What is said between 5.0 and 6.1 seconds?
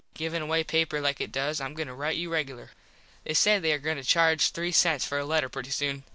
for a letter pretty soon.